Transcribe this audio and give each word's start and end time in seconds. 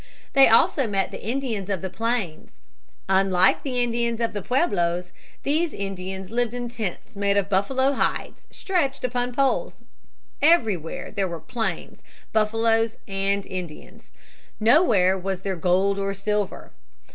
They 0.33 0.47
also 0.47 0.87
met 0.87 1.11
the 1.11 1.21
Indians 1.23 1.69
of 1.69 1.83
the 1.83 1.89
Plains. 1.91 2.57
Unlike 3.07 3.61
the 3.61 3.79
Indians 3.83 4.19
of 4.19 4.33
the 4.33 4.41
pueblos, 4.41 5.11
these 5.43 5.75
Indians 5.75 6.31
lived 6.31 6.55
in 6.55 6.69
tents 6.69 7.15
made 7.15 7.37
of 7.37 7.49
buffalo 7.49 7.91
hides 7.93 8.47
stretched 8.49 9.03
upon 9.03 9.31
poles. 9.31 9.83
Everywhere 10.41 11.11
there 11.11 11.27
were 11.27 11.39
plains, 11.39 12.01
buffaloes, 12.33 12.97
and 13.07 13.45
Indians. 13.45 14.09
Nowhere 14.59 15.19
was 15.19 15.41
there 15.41 15.55
gold 15.55 15.99
or 15.99 16.15
silver. 16.15 16.71